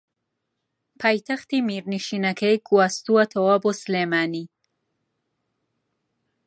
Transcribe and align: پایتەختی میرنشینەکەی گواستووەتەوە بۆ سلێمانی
پایتەختی 1.01 1.59
میرنشینەکەی 1.69 2.61
گواستووەتەوە 2.67 3.55
بۆ 3.63 3.71
سلێمانی 3.81 4.45